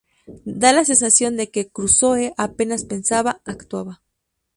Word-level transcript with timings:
Da 0.61 0.71
la 0.73 0.83
sensación 0.91 1.33
de 1.39 1.45
que 1.51 1.69
Crusoe 1.75 2.33
apenas 2.45 2.83
pensaba: 2.91 3.39
actuaba. 3.45 4.01